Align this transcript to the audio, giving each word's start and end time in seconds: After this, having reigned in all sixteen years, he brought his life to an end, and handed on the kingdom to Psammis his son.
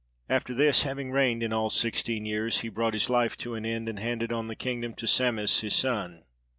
After 0.27 0.55
this, 0.55 0.81
having 0.81 1.11
reigned 1.11 1.43
in 1.43 1.53
all 1.53 1.69
sixteen 1.69 2.25
years, 2.25 2.61
he 2.61 2.69
brought 2.69 2.93
his 2.95 3.07
life 3.07 3.37
to 3.37 3.53
an 3.53 3.67
end, 3.67 3.87
and 3.87 3.99
handed 3.99 4.33
on 4.33 4.47
the 4.47 4.55
kingdom 4.55 4.95
to 4.95 5.05
Psammis 5.05 5.59
his 5.61 5.75
son. 5.75 6.23